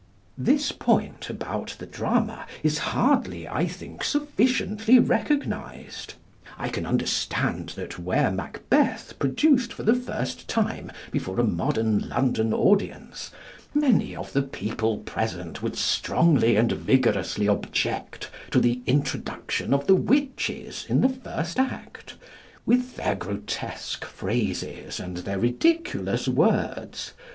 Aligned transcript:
This 0.39 0.71
point 0.71 1.29
about 1.29 1.75
the 1.77 1.85
drama 1.85 2.47
is 2.63 2.79
hardly, 2.79 3.47
I 3.47 3.67
think, 3.67 4.03
sufficiently 4.03 4.97
recognised. 4.97 6.15
I 6.57 6.69
can 6.69 6.85
quite 6.85 6.89
understand 6.89 7.69
that 7.75 7.99
were 7.99 8.31
'Macbeth' 8.31 9.19
produced 9.19 9.71
for 9.71 9.83
the 9.83 9.93
first 9.93 10.47
time 10.47 10.91
before 11.11 11.39
a 11.39 11.43
modern 11.43 12.09
London 12.09 12.51
audience, 12.51 13.29
many 13.75 14.15
of 14.15 14.33
the 14.33 14.41
people 14.41 14.97
present 14.97 15.61
would 15.61 15.75
strongly 15.75 16.55
and 16.55 16.71
vigorously 16.71 17.47
object 17.47 18.31
to 18.49 18.59
the 18.59 18.81
introduction 18.87 19.71
of 19.71 19.85
the 19.85 19.93
witches 19.95 20.83
in 20.89 21.01
the 21.01 21.09
first 21.09 21.59
act, 21.59 22.15
with 22.65 22.95
their 22.95 23.13
grotesque 23.13 24.03
phrases 24.05 24.99
and 24.99 25.17
their 25.17 25.37
ridiculous 25.37 26.27
words. 26.27 27.13